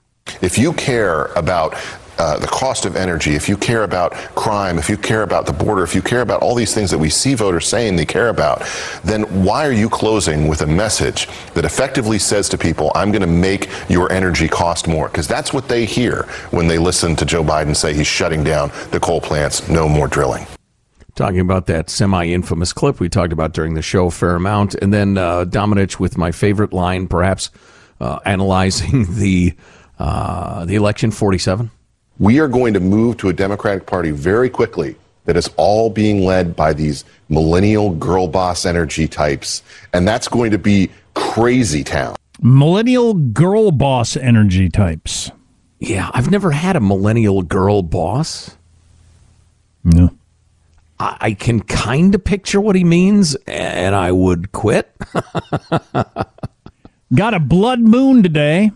If 0.44 0.56
you 0.56 0.72
care 0.74 1.26
about 1.36 1.74
uh, 2.20 2.38
the 2.38 2.46
cost 2.46 2.86
of 2.86 2.96
energy, 2.96 3.34
if 3.34 3.50
you 3.50 3.58
care 3.58 3.84
about 3.84 4.14
crime, 4.36 4.78
if 4.78 4.88
you 4.88 4.98
care 4.98 5.24
about 5.24 5.48
the 5.48 5.52
border, 5.52 5.82
if 5.82 5.96
you 5.96 6.02
care 6.04 6.22
about 6.22 6.44
all 6.44 6.54
these 6.54 6.76
things 6.76 6.92
that 6.92 7.00
we 7.00 7.10
see 7.10 7.34
voters 7.34 7.66
saying 7.66 7.96
they 7.96 8.06
care 8.06 8.30
about, 8.30 8.64
then 9.04 9.24
why 9.44 9.66
are 9.66 9.72
you 9.72 9.90
closing 9.90 10.48
with 10.48 10.62
a 10.62 10.68
message 10.68 11.28
that 11.56 11.66
effectively 11.66 12.20
says 12.20 12.48
to 12.50 12.58
people, 12.58 12.92
I'm 12.94 13.12
going 13.12 13.22
to 13.22 13.28
make 13.28 13.68
your 13.90 14.12
energy 14.12 14.48
cost 14.48 14.88
more? 14.88 15.08
Because 15.08 15.28
that's 15.28 15.54
what 15.54 15.68
they 15.68 15.86
hear 15.86 16.28
when 16.52 16.68
they 16.68 16.78
listen 16.78 17.16
to 17.16 17.26
Joe 17.26 17.44
Biden 17.44 17.76
say 17.76 17.96
he's 17.96 18.06
shutting 18.06 18.44
down 18.44 18.72
the 18.92 19.00
coal 19.00 19.22
plants, 19.22 19.68
no 19.70 19.90
more 19.90 20.08
drilling. 20.08 20.46
Talking 21.16 21.40
about 21.40 21.68
that 21.68 21.90
semi-infamous 21.90 22.74
clip 22.74 23.00
we 23.00 23.10
talked 23.10 23.34
about 23.34 23.54
during 23.54 23.74
the 23.74 23.82
show 23.82 24.08
a 24.08 24.12
fair 24.12 24.36
amount, 24.36 24.76
and 24.76 24.94
then 24.94 25.18
uh, 25.18 25.46
Domenech 25.46 26.00
with 26.00 26.18
my 26.18 26.32
favorite 26.32 26.74
line, 26.74 27.08
perhaps 27.08 27.50
uh, 28.00 28.20
analyzing 28.26 29.06
the 29.16 29.54
uh, 30.00 30.66
the 30.66 30.76
election 30.76 31.12
forty-seven. 31.12 31.72
We 32.20 32.40
are 32.40 32.48
going 32.48 32.74
to 32.74 32.80
move 32.80 33.18
to 33.18 33.30
a 33.30 33.34
Democratic 33.34 33.86
Party 33.86 34.12
very 34.12 34.50
quickly 34.50 34.96
that 35.26 35.38
is 35.38 35.50
all 35.58 35.90
being 35.90 36.24
led 36.24 36.56
by 36.56 36.74
these 36.74 37.06
millennial 37.30 37.92
girl 37.92 38.28
boss 38.28 38.66
energy 38.66 39.08
types, 39.08 39.64
and 39.94 40.08
that's 40.08 40.28
going 40.28 40.52
to 40.52 40.58
be 40.58 40.90
crazy 41.14 41.84
town. 41.84 42.16
Millennial 42.42 43.14
girl 43.14 43.72
boss 43.72 44.18
energy 44.18 44.70
types. 44.70 45.32
Yeah, 45.80 46.10
I've 46.14 46.32
never 46.32 46.52
had 46.52 46.76
a 46.76 46.80
millennial 46.80 47.42
girl 47.42 47.82
boss. 47.82 48.58
No. 49.84 50.12
I, 51.02 51.18
I 51.20 51.34
can 51.34 51.62
kind 51.62 52.14
of 52.14 52.24
picture 52.24 52.62
what 52.62 52.76
he 52.76 52.84
means, 52.84 53.36
and 53.48 53.96
I 53.96 54.12
would 54.12 54.52
quit. 54.52 54.96
Got 57.16 57.34
a 57.34 57.40
blood 57.40 57.80
moon 57.80 58.22
today. 58.22 58.72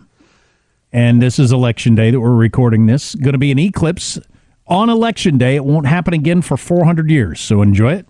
And 0.92 1.22
this 1.22 1.38
is 1.38 1.52
election 1.52 1.94
day 1.94 2.10
that 2.10 2.18
we're 2.20 2.34
recording 2.34 2.86
this. 2.86 3.14
Going 3.14 3.34
to 3.34 3.38
be 3.38 3.52
an 3.52 3.58
eclipse 3.58 4.18
on 4.66 4.90
election 4.90 5.38
day. 5.38 5.54
It 5.56 5.64
won't 5.64 5.86
happen 5.86 6.14
again 6.14 6.42
for 6.42 6.56
400 6.56 7.10
years. 7.10 7.40
So 7.40 7.62
enjoy 7.62 7.94
it. 7.94 8.08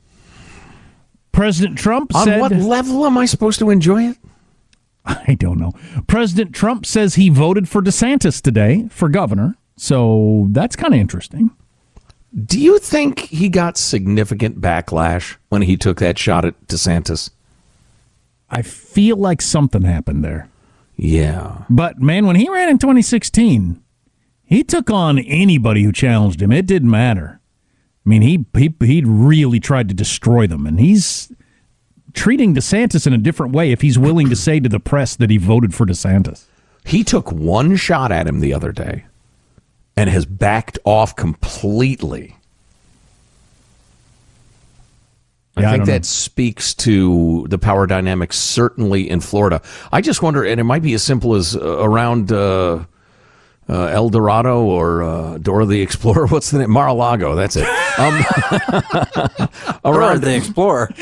President 1.32 1.76
Trump 1.76 2.14
On 2.14 2.24
said. 2.24 2.40
what 2.40 2.52
level 2.52 3.04
am 3.04 3.18
I 3.18 3.26
supposed 3.26 3.58
to 3.58 3.68
enjoy 3.70 4.04
it? 4.04 4.16
I 5.04 5.36
don't 5.38 5.58
know. 5.58 5.72
President 6.06 6.54
Trump 6.54 6.86
says 6.86 7.16
he 7.16 7.28
voted 7.28 7.68
for 7.68 7.82
DeSantis 7.82 8.40
today 8.40 8.88
for 8.90 9.08
governor. 9.10 9.56
So 9.76 10.46
that's 10.50 10.74
kind 10.74 10.94
of 10.94 11.00
interesting. 11.00 11.50
Do 12.44 12.60
you 12.60 12.78
think 12.78 13.20
he 13.20 13.48
got 13.48 13.78
significant 13.78 14.60
backlash 14.60 15.36
when 15.48 15.62
he 15.62 15.76
took 15.76 16.00
that 16.00 16.18
shot 16.18 16.44
at 16.44 16.66
DeSantis? 16.66 17.30
I 18.50 18.60
feel 18.60 19.16
like 19.16 19.40
something 19.40 19.82
happened 19.82 20.22
there. 20.22 20.50
Yeah. 20.96 21.64
But 21.70 22.00
man, 22.00 22.26
when 22.26 22.36
he 22.36 22.48
ran 22.50 22.68
in 22.68 22.78
2016, 22.78 23.82
he 24.44 24.62
took 24.62 24.90
on 24.90 25.18
anybody 25.18 25.82
who 25.82 25.92
challenged 25.92 26.42
him. 26.42 26.52
It 26.52 26.66
didn't 26.66 26.90
matter. 26.90 27.40
I 28.04 28.08
mean, 28.08 28.22
he 28.22 28.44
he 28.56 28.74
he 28.80 29.02
really 29.04 29.58
tried 29.58 29.88
to 29.88 29.94
destroy 29.94 30.46
them, 30.46 30.64
and 30.66 30.78
he's 30.78 31.32
treating 32.12 32.54
DeSantis 32.54 33.06
in 33.06 33.12
a 33.12 33.18
different 33.18 33.52
way 33.52 33.72
if 33.72 33.80
he's 33.80 33.98
willing 33.98 34.28
to 34.30 34.36
say 34.36 34.60
to 34.60 34.68
the 34.68 34.78
press 34.78 35.16
that 35.16 35.30
he 35.30 35.38
voted 35.38 35.74
for 35.74 35.86
DeSantis. 35.86 36.44
He 36.84 37.02
took 37.02 37.32
one 37.32 37.74
shot 37.76 38.12
at 38.12 38.28
him 38.28 38.38
the 38.40 38.54
other 38.54 38.70
day 38.70 39.06
and 39.96 40.10
has 40.10 40.26
backed 40.26 40.78
off 40.84 41.16
completely. 41.16 42.36
I 45.56 45.62
Yeah, 45.62 45.68
I 45.68 45.70
think 45.72 45.80
don't 45.80 45.88
know. 45.88 45.92
that 45.94 46.04
speaks 46.04 46.74
to 46.74 47.46
the 47.48 47.58
power 47.58 47.86
dynamics, 47.86 48.36
certainly 48.36 49.08
in 49.08 49.20
Florida. 49.20 49.62
I 49.90 50.02
just 50.02 50.20
wonder, 50.22 50.44
and 50.44 50.60
it 50.60 50.64
might 50.64 50.82
be 50.82 50.92
as 50.92 51.02
simple 51.02 51.34
as 51.34 51.56
uh, 51.56 51.78
around 51.82 52.30
uh, 52.30 52.84
uh, 53.68 53.86
El 53.86 54.10
Dorado 54.10 54.62
or 54.62 55.02
uh, 55.02 55.38
Dora 55.38 55.64
the 55.64 55.80
Explorer. 55.80 56.26
What's 56.28 56.50
the 56.50 56.58
name? 56.58 56.70
Mar-a-Lago. 56.70 57.34
That's 57.34 57.56
it. 57.56 57.66
Um, 57.98 58.22
Dora 59.82 60.18
the 60.18 60.36
Explorer. 60.36 60.90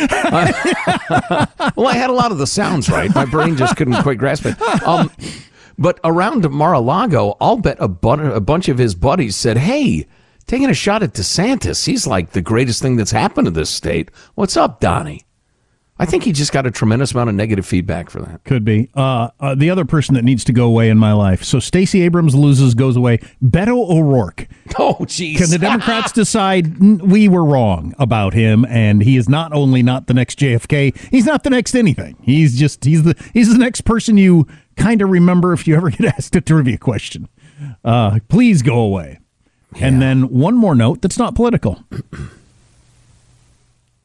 well, 1.77 1.89
I 1.89 1.95
had 1.95 2.11
a 2.11 2.15
lot 2.15 2.31
of 2.31 2.39
the 2.39 2.47
sounds 2.47 2.89
right. 2.89 3.13
My 3.13 3.25
brain 3.25 3.57
just 3.57 3.77
couldn't 3.77 4.01
quite 4.05 4.19
grasp 4.19 4.47
it. 4.47 4.63
Um, 4.87 5.11
but 5.78 6.00
around 6.04 6.49
Mar-a-Lago, 6.50 7.37
I'll 7.40 7.57
bet 7.59 7.76
a, 7.81 7.88
bun- 7.88 8.21
a 8.21 8.40
bunch 8.40 8.69
of 8.69 8.78
his 8.78 8.95
buddies 8.95 9.37
said, 9.37 9.59
"Hey, 9.59 10.07
taking 10.47 10.71
a 10.71 10.75
shot 10.75 11.02
at 11.02 11.14
DeSantis. 11.14 11.87
He's 11.87 12.07
like 12.07 12.31
the 12.31 12.43
greatest 12.43 12.81
thing 12.83 12.97
that's 12.97 13.11
happened 13.12 13.47
to 13.47 13.50
this 13.50 13.71
state. 13.71 14.11
What's 14.35 14.57
up, 14.57 14.81
Donnie?" 14.81 15.25
I 15.97 16.07
think 16.07 16.25
he 16.25 16.33
just 16.33 16.50
got 16.52 16.66
a 16.66 16.73
tremendous 16.73 17.12
amount 17.12 17.31
of 17.31 17.37
negative 17.37 17.64
feedback 17.64 18.11
for 18.11 18.21
that. 18.21 18.43
Could 18.43 18.64
be. 18.64 18.90
Uh, 18.95 19.28
uh, 19.38 19.54
the 19.54 19.71
other 19.71 19.85
person 19.85 20.16
that 20.16 20.25
needs 20.25 20.43
to 20.45 20.52
go 20.52 20.66
away 20.66 20.88
in 20.88 20.99
my 20.99 21.12
life. 21.12 21.45
So 21.45 21.61
Stacey 21.61 22.02
Abrams 22.02 22.35
loses, 22.35 22.75
goes 22.75 22.97
away. 22.97 23.19
Beto 23.43 23.88
O'Rourke. 23.88 24.49
Oh, 24.76 24.97
jeez. 25.02 25.37
Can 25.37 25.50
the 25.50 25.59
Democrats 25.59 26.11
decide 26.12 26.64
"Mm, 26.64 27.00
we 27.02 27.28
were 27.28 27.45
wrong 27.45 27.95
about 27.97 28.35
him, 28.35 28.64
and 28.69 29.02
he 29.04 29.16
is 29.16 29.28
not 29.28 29.52
only 29.52 29.85
not 29.85 30.09
the 30.09 30.14
next 30.14 30.37
JFK, 30.40 30.97
he's 31.12 31.26
not 31.26 31.45
the 31.45 31.50
next 31.50 31.76
anything. 31.76 32.16
He's 32.23 32.59
just 32.59 32.85
he's 32.85 33.04
the 33.04 33.14
he's 33.33 33.52
the 33.52 33.59
next 33.59 33.83
person 33.83 34.16
you 34.16 34.49
kind 34.76 35.02
of 35.02 35.11
remember 35.11 35.52
if 35.52 35.66
you 35.66 35.75
ever 35.76 35.90
get 35.90 36.07
asked 36.14 36.37
a 36.37 36.40
trivia 36.40 36.78
question. 36.78 37.28
Uh, 37.85 38.19
please 38.28 38.62
go 38.62 38.78
away. 38.78 39.19
And 39.81 40.00
then 40.00 40.28
one 40.28 40.54
more 40.57 40.75
note 40.75 41.02
that's 41.02 41.19
not 41.19 41.35
political. 41.35 41.83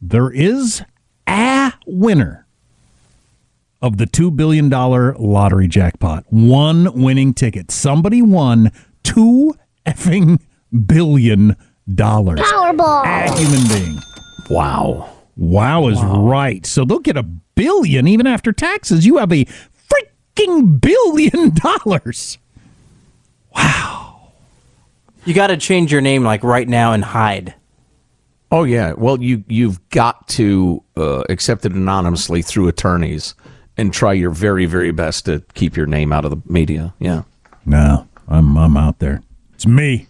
there 0.01 0.31
is 0.31 0.83
a 1.27 1.73
winner 1.85 2.47
of 3.81 3.97
the 3.97 4.05
$2 4.05 4.35
billion 4.35 4.69
lottery 4.69 5.67
jackpot. 5.67 6.25
One 6.29 7.01
winning 7.01 7.33
ticket. 7.33 7.71
Somebody 7.71 8.21
won 8.21 8.71
two 9.03 9.53
effing 9.85 10.39
billion 10.87 11.55
dollars. 11.93 12.39
Powerball. 12.39 13.03
A 13.05 13.31
human 13.37 13.67
being. 13.67 13.97
Wow. 14.49 15.09
Wow 15.37 15.87
is 15.87 16.01
right. 16.03 16.65
So 16.65 16.83
they'll 16.83 16.99
get 16.99 17.15
a 17.17 17.23
billion 17.23 18.07
even 18.07 18.27
after 18.27 18.51
taxes. 18.51 19.05
You 19.05 19.17
have 19.17 19.31
a 19.31 19.45
freaking 20.39 20.81
billion 20.81 21.49
dollars. 21.55 22.37
Wow. 23.55 24.31
You 25.25 25.33
got 25.33 25.47
to 25.47 25.57
change 25.57 25.91
your 25.91 26.01
name 26.01 26.23
like 26.23 26.43
right 26.43 26.67
now 26.67 26.93
and 26.93 27.03
hide. 27.03 27.53
Oh 28.51 28.63
yeah. 28.63 28.93
Well, 28.93 29.21
you 29.21 29.43
you've 29.47 29.87
got 29.89 30.27
to 30.29 30.83
uh, 30.97 31.23
accept 31.29 31.65
it 31.65 31.73
anonymously 31.73 32.41
through 32.41 32.67
attorneys 32.67 33.35
and 33.77 33.93
try 33.93 34.13
your 34.13 34.31
very 34.31 34.65
very 34.65 34.91
best 34.91 35.25
to 35.25 35.43
keep 35.53 35.77
your 35.77 35.85
name 35.85 36.11
out 36.11 36.25
of 36.25 36.31
the 36.31 36.41
media. 36.51 36.93
Yeah. 36.99 37.23
No, 37.65 38.07
I'm 38.27 38.57
I'm 38.57 38.75
out 38.75 38.99
there. 38.99 39.21
It's 39.53 39.67
me. 39.67 40.07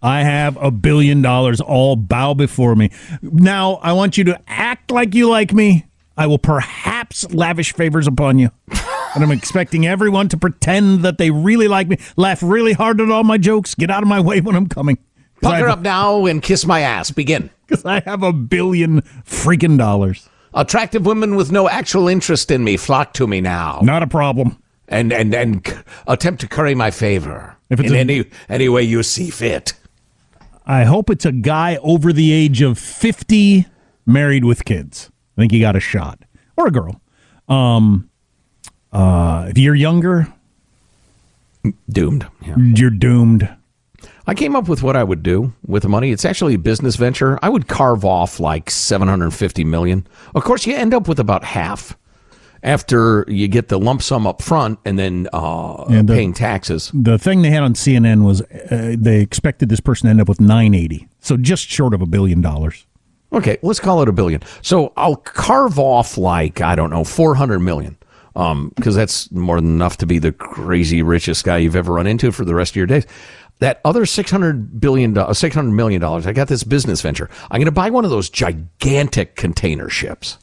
I 0.00 0.22
have 0.22 0.56
a 0.58 0.70
billion 0.70 1.20
dollars 1.20 1.60
all 1.60 1.96
bow 1.96 2.34
before 2.34 2.74
me. 2.74 2.90
Now 3.22 3.74
I 3.82 3.92
want 3.92 4.16
you 4.16 4.24
to 4.24 4.40
act 4.46 4.90
like 4.90 5.14
you 5.14 5.28
like 5.28 5.52
me. 5.52 5.84
I 6.16 6.26
will 6.26 6.38
perhaps 6.38 7.30
lavish 7.32 7.74
favors 7.74 8.06
upon 8.06 8.38
you. 8.38 8.50
And 9.14 9.22
I'm 9.22 9.30
expecting 9.30 9.86
everyone 9.86 10.28
to 10.30 10.36
pretend 10.36 11.00
that 11.04 11.18
they 11.18 11.30
really 11.30 11.68
like 11.68 11.86
me, 11.88 11.98
laugh 12.16 12.42
really 12.42 12.72
hard 12.72 13.00
at 13.00 13.10
all 13.10 13.22
my 13.24 13.38
jokes, 13.38 13.74
get 13.74 13.90
out 13.90 14.02
of 14.02 14.08
my 14.08 14.20
way 14.20 14.40
when 14.40 14.56
I'm 14.56 14.66
coming. 14.68 14.98
Pucker 15.40 15.68
up 15.68 15.80
now 15.80 16.26
and 16.26 16.42
kiss 16.42 16.64
my 16.66 16.80
ass. 16.80 17.10
Begin. 17.10 17.50
Because 17.66 17.86
I 17.86 18.00
have 18.00 18.22
a 18.22 18.30
billion 18.30 19.00
freaking 19.24 19.78
dollars. 19.78 20.28
Attractive 20.52 21.06
women 21.06 21.34
with 21.34 21.50
no 21.50 21.66
actual 21.66 22.08
interest 22.08 22.50
in 22.50 22.62
me 22.62 22.76
flock 22.76 23.14
to 23.14 23.26
me 23.26 23.40
now. 23.40 23.80
Not 23.82 24.02
a 24.02 24.06
problem. 24.06 24.62
And 24.86 25.10
and 25.14 25.34
and 25.34 25.66
c- 25.66 25.72
attempt 26.06 26.42
to 26.42 26.46
curry 26.46 26.74
my 26.74 26.90
favor 26.90 27.56
If 27.70 27.80
it's 27.80 27.88
in 27.88 27.96
a- 27.96 28.00
any 28.00 28.24
any 28.50 28.68
way 28.68 28.82
you 28.82 29.02
see 29.02 29.30
fit. 29.30 29.72
I 30.66 30.84
hope 30.84 31.08
it's 31.08 31.24
a 31.24 31.32
guy 31.32 31.76
over 31.76 32.12
the 32.12 32.32
age 32.32 32.60
of 32.60 32.78
50 32.78 33.64
married 34.04 34.44
with 34.44 34.66
kids. 34.66 35.10
I 35.38 35.40
think 35.40 35.52
you 35.54 35.60
got 35.60 35.74
a 35.74 35.80
shot. 35.80 36.18
Or 36.58 36.66
a 36.66 36.70
girl. 36.70 37.00
Um 37.48 38.10
uh 38.94 39.46
if 39.50 39.58
you're 39.58 39.74
younger, 39.74 40.28
Doomed. 41.90 42.26
Yeah. 42.46 42.56
you're 42.58 42.90
doomed. 42.90 43.48
I 44.26 44.34
came 44.34 44.54
up 44.56 44.68
with 44.68 44.82
what 44.82 44.96
I 44.96 45.04
would 45.04 45.22
do 45.22 45.52
with 45.66 45.82
the 45.82 45.88
money. 45.88 46.10
It's 46.10 46.24
actually 46.24 46.54
a 46.54 46.58
business 46.58 46.96
venture. 46.96 47.38
I 47.42 47.48
would 47.50 47.68
carve 47.68 48.04
off 48.04 48.40
like 48.40 48.70
750 48.70 49.64
million. 49.64 50.06
Of 50.34 50.44
course, 50.44 50.66
you 50.66 50.74
end 50.74 50.94
up 50.94 51.08
with 51.08 51.18
about 51.18 51.44
half 51.44 51.96
after 52.62 53.24
you 53.28 53.48
get 53.48 53.68
the 53.68 53.78
lump 53.78 54.00
sum 54.02 54.26
up 54.26 54.40
front 54.40 54.78
and 54.86 54.98
then 54.98 55.28
uh, 55.32 55.84
And 55.84 56.08
the- 56.08 56.14
paying 56.14 56.32
taxes. 56.32 56.90
The 56.94 57.18
thing 57.18 57.42
they 57.42 57.50
had 57.50 57.62
on 57.62 57.74
CNN 57.74 58.24
was 58.24 58.40
uh, 58.42 58.96
they 58.98 59.20
expected 59.20 59.68
this 59.68 59.80
person 59.80 60.06
to 60.06 60.10
end 60.10 60.20
up 60.22 60.28
with 60.28 60.40
980. 60.40 61.06
So 61.20 61.36
just 61.36 61.68
short 61.68 61.92
of 61.94 62.00
a 62.02 62.06
billion 62.06 62.40
dollars. 62.40 62.86
Okay, 63.32 63.58
let's 63.62 63.80
call 63.80 64.00
it 64.02 64.08
a 64.08 64.12
billion. 64.12 64.42
So 64.62 64.92
I'll 64.96 65.16
carve 65.16 65.78
off 65.78 66.16
like 66.16 66.60
I 66.62 66.74
don't 66.76 66.90
know 66.90 67.04
400 67.04 67.58
million, 67.58 67.96
um, 68.36 68.72
because 68.76 68.94
that's 68.94 69.30
more 69.30 69.60
than 69.60 69.70
enough 69.70 69.96
to 69.98 70.06
be 70.06 70.18
the 70.18 70.32
crazy 70.32 71.02
richest 71.02 71.44
guy 71.44 71.58
you've 71.58 71.76
ever 71.76 71.92
run 71.92 72.06
into 72.06 72.32
for 72.32 72.44
the 72.44 72.54
rest 72.54 72.72
of 72.72 72.76
your 72.76 72.86
days. 72.86 73.06
That 73.60 73.80
other 73.84 74.04
600 74.04 74.80
billion, 74.80 75.12
dollars, 75.14 75.38
600 75.38 75.70
million 75.70 76.00
dollars. 76.00 76.26
I 76.26 76.32
got 76.32 76.48
this 76.48 76.64
business 76.64 77.00
venture. 77.00 77.30
I'm 77.50 77.58
going 77.58 77.66
to 77.66 77.72
buy 77.72 77.90
one 77.90 78.04
of 78.04 78.10
those 78.10 78.28
gigantic 78.28 79.36
container 79.36 79.88
ships 79.88 80.38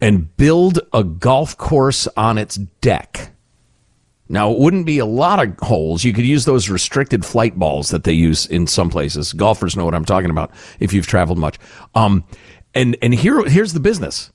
and 0.00 0.36
build 0.36 0.78
a 0.92 1.02
golf 1.02 1.56
course 1.56 2.06
on 2.16 2.38
its 2.38 2.56
deck. 2.56 3.32
Now, 4.28 4.52
it 4.52 4.58
wouldn't 4.58 4.86
be 4.86 4.98
a 4.98 5.06
lot 5.06 5.44
of 5.44 5.58
holes. 5.58 6.04
You 6.04 6.12
could 6.12 6.26
use 6.26 6.44
those 6.44 6.68
restricted 6.68 7.24
flight 7.24 7.58
balls 7.58 7.88
that 7.90 8.04
they 8.04 8.12
use 8.12 8.46
in 8.46 8.66
some 8.66 8.90
places. 8.90 9.32
Golfers 9.32 9.74
know 9.74 9.86
what 9.86 9.94
I'm 9.94 10.04
talking 10.04 10.30
about 10.30 10.52
if 10.80 10.92
you've 10.92 11.06
traveled 11.06 11.38
much. 11.38 11.58
Um, 11.94 12.24
and 12.74 12.96
and 13.00 13.14
here 13.14 13.42
here's 13.48 13.72
the 13.72 13.80
business. 13.80 14.30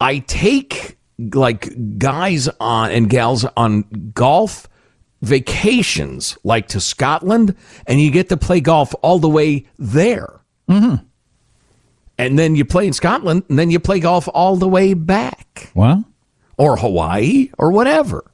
I 0.00 0.18
take 0.18 0.98
like 1.18 1.98
guys 1.98 2.48
on 2.60 2.90
and 2.90 3.08
gals 3.08 3.44
on 3.56 3.84
golf 4.14 4.68
vacations, 5.20 6.36
like 6.44 6.68
to 6.68 6.80
Scotland, 6.80 7.54
and 7.86 8.00
you 8.00 8.10
get 8.10 8.28
to 8.30 8.36
play 8.36 8.60
golf 8.60 8.94
all 9.02 9.18
the 9.18 9.28
way 9.28 9.66
there. 9.78 10.40
Mm-hmm. 10.68 11.04
And 12.18 12.38
then 12.38 12.54
you 12.56 12.64
play 12.64 12.86
in 12.86 12.92
Scotland, 12.92 13.44
and 13.48 13.58
then 13.58 13.70
you 13.70 13.80
play 13.80 14.00
golf 14.00 14.28
all 14.32 14.56
the 14.56 14.68
way 14.68 14.94
back 14.94 15.70
Well, 15.74 16.04
or 16.56 16.76
Hawaii 16.76 17.50
or 17.58 17.72
whatever. 17.72 18.24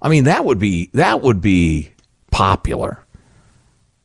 I 0.00 0.08
mean, 0.08 0.24
that 0.24 0.44
would 0.44 0.58
be 0.58 0.90
that 0.94 1.22
would 1.22 1.40
be 1.40 1.92
popular. 2.30 3.04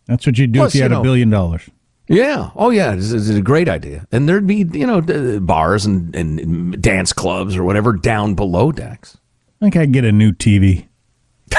that's 0.06 0.26
what 0.26 0.38
you'd 0.38 0.52
do 0.52 0.60
Plus, 0.60 0.72
if 0.74 0.76
you 0.76 0.82
had 0.84 0.92
you 0.92 0.96
a 0.96 1.00
know- 1.00 1.04
billion 1.04 1.30
dollars. 1.30 1.70
Yeah. 2.08 2.52
Oh, 2.56 2.70
yeah. 2.70 2.94
It's, 2.94 3.12
it's 3.12 3.30
a 3.30 3.42
great 3.42 3.68
idea. 3.68 4.08
And 4.12 4.28
there'd 4.30 4.48
be 4.48 4.66
you 4.74 4.88
know 4.88 5.02
d- 5.02 5.40
bars 5.40 5.86
and, 5.86 6.16
and 6.16 6.82
dance 6.82 7.14
clubs 7.14 7.56
or 7.58 7.64
whatever 7.64 7.94
down 7.94 8.34
below 8.34 8.72
decks. 8.72 9.18
I 9.62 9.66
think 9.66 9.76
I'd 9.76 9.92
get 9.92 10.06
a 10.06 10.12
new 10.12 10.32
TV. 10.32 10.88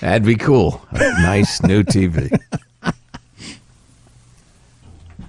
That'd 0.00 0.24
be 0.24 0.36
cool. 0.36 0.80
A 0.92 0.98
nice 1.22 1.62
new 1.62 1.82
TV. 1.82 2.38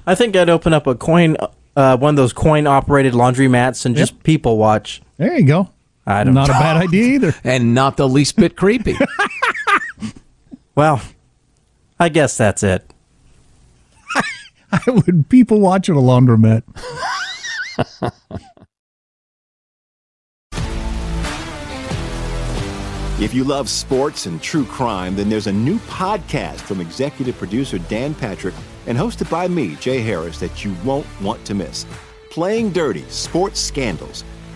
I 0.06 0.16
think 0.16 0.36
I'd 0.36 0.50
open 0.50 0.74
up 0.74 0.88
a 0.88 0.96
coin, 0.96 1.38
uh, 1.76 1.98
one 1.98 2.12
of 2.12 2.16
those 2.16 2.34
coin 2.34 2.68
operated 2.68 3.14
laundromats 3.14 3.86
and 3.86 3.96
just 3.96 4.22
people 4.24 4.58
watch. 4.58 5.02
There 5.18 5.38
you 5.38 5.46
go. 5.46 5.70
I 6.10 6.24
don't 6.24 6.34
Not 6.34 6.48
know. 6.50 6.56
a 6.56 6.60
bad 6.60 6.78
idea 6.78 7.06
either. 7.16 7.36
and 7.44 7.74
not 7.74 7.96
the 7.98 8.08
least 8.10 8.36
bit 8.36 8.56
creepy. 8.58 8.96
Well, 10.76 11.02
I 12.00 12.08
guess 12.08 12.38
that's 12.38 12.64
it. 12.64 12.90
I 14.72 14.80
would 14.90 15.28
people 15.28 15.60
watch 15.60 15.90
at 15.90 15.98
a 15.98 16.00
laundromat. 16.00 16.64
If 23.22 23.34
you 23.34 23.44
love 23.44 23.68
sports 23.70 24.28
and 24.28 24.42
true 24.42 24.64
crime, 24.64 25.18
then 25.18 25.28
there's 25.28 25.48
a 25.48 25.52
new 25.52 25.78
podcast 25.80 26.62
from 26.62 26.80
executive 26.80 27.38
producer 27.38 27.78
Dan 27.78 28.14
Patrick 28.16 28.56
and 28.88 28.98
hosted 28.98 29.30
by 29.30 29.50
me, 29.50 29.76
Jay 29.76 30.00
Harris, 30.00 30.40
that 30.40 30.64
you 30.64 30.74
won't 30.86 31.06
want 31.22 31.44
to 31.46 31.54
miss. 31.54 31.86
Playing 32.32 32.72
Dirty 32.72 33.04
Sports 33.10 33.60
Scandals. 33.60 34.24